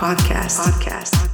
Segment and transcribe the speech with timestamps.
[0.00, 0.56] podcast.
[0.56, 1.29] Podcast.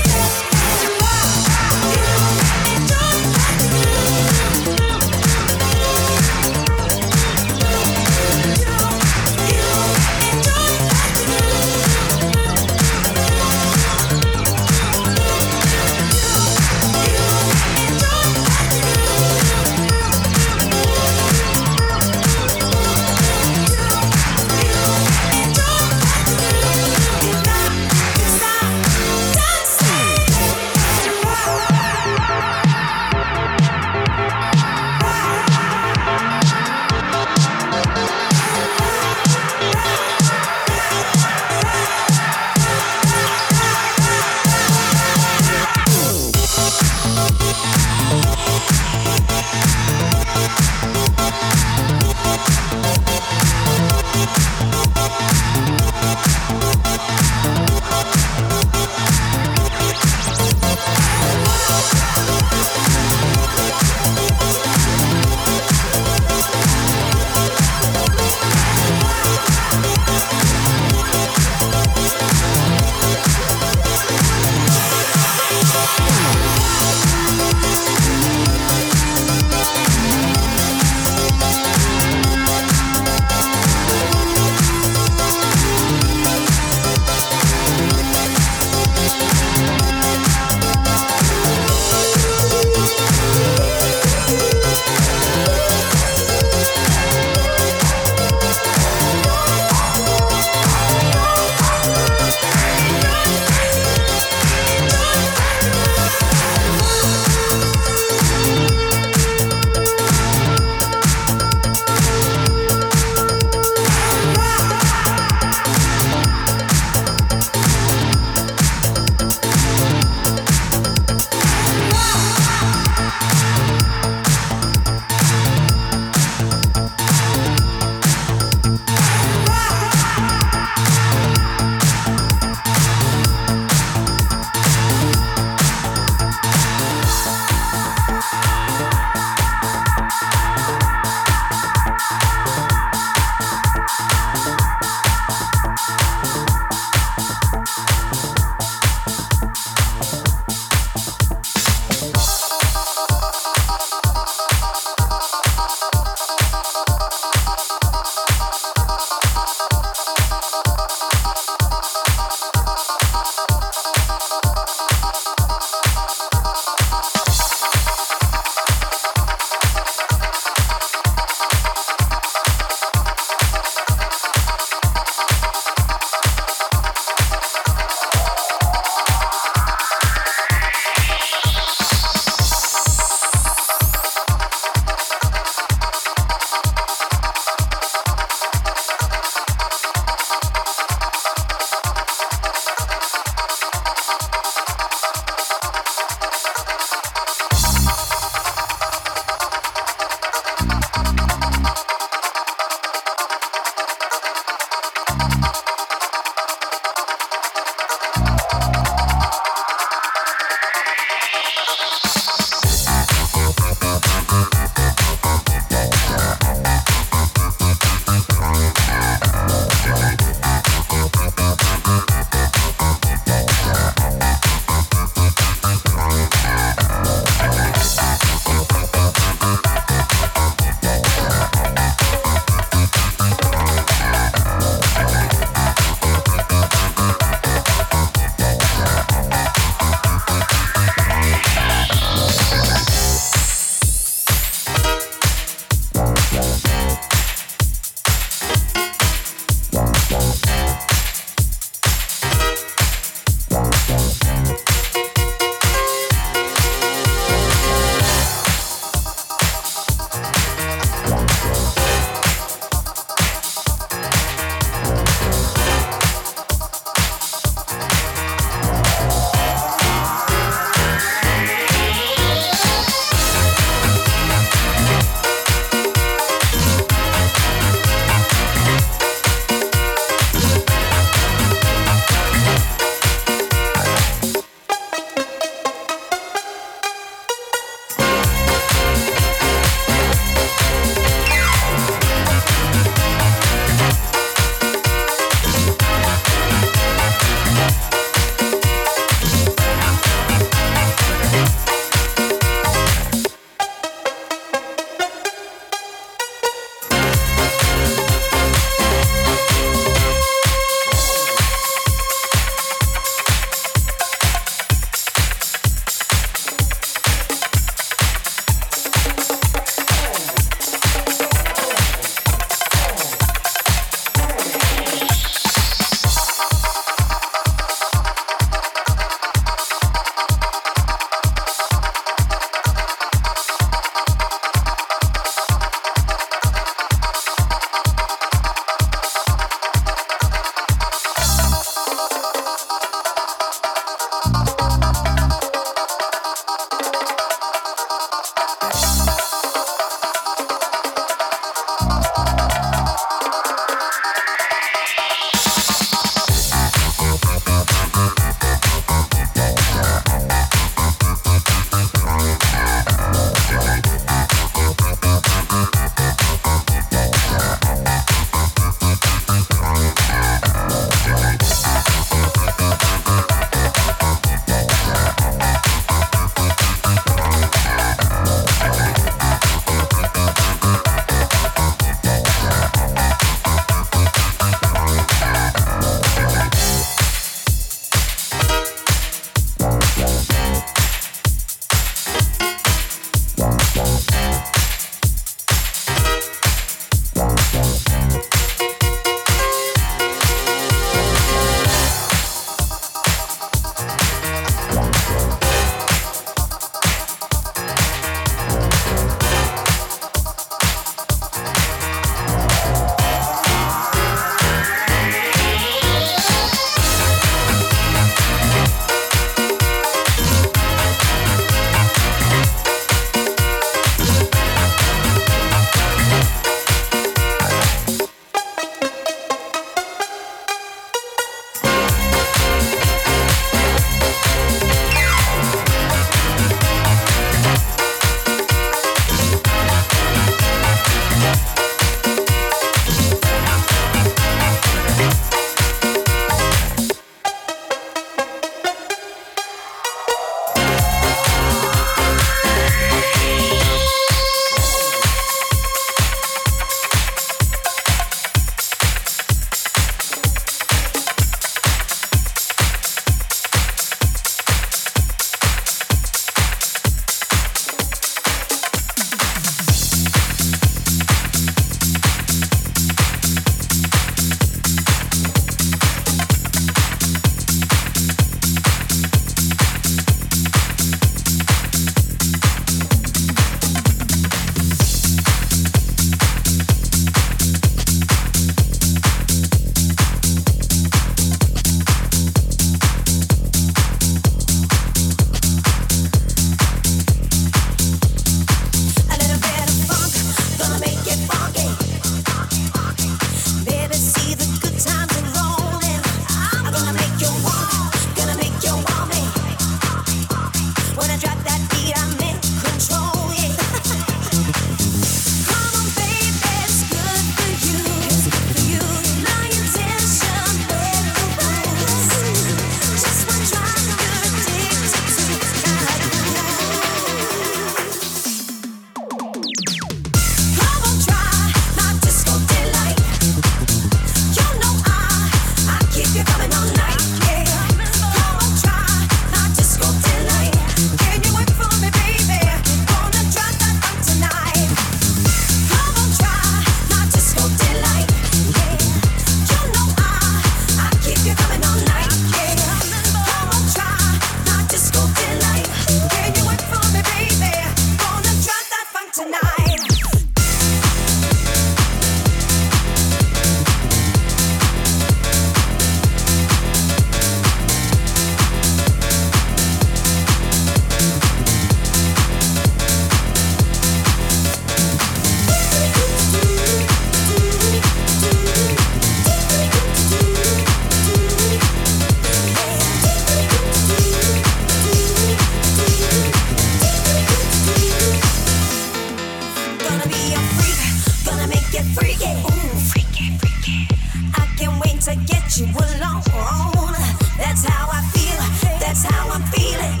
[595.52, 596.94] Alone.
[597.36, 598.40] That's how I feel,
[598.80, 600.00] that's how I'm feeling.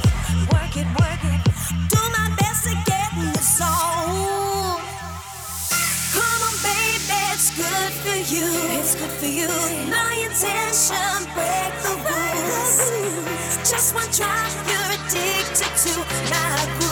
[0.52, 1.40] Work it, work it.
[1.90, 3.10] Do my best to get.
[6.14, 8.48] Come on, baby, it's good for you.
[8.80, 9.48] It's good for you.
[9.90, 12.76] My intention, break the rules.
[13.70, 15.92] Just one try, you're addicted to
[16.30, 16.83] my